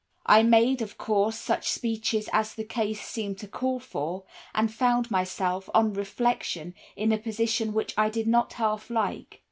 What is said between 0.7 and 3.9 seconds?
of course, such speeches as the case seemed to call